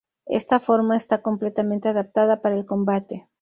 [0.25, 3.27] Esta forma esta completamente adaptada para el combate.